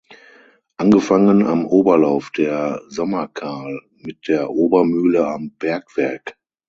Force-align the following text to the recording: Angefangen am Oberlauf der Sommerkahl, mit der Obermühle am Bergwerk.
Angefangen 0.77 1.45
am 1.45 1.67
Oberlauf 1.67 2.31
der 2.31 2.81
Sommerkahl, 2.87 3.81
mit 3.97 4.27
der 4.27 4.49
Obermühle 4.49 5.27
am 5.27 5.51
Bergwerk. 5.59 6.37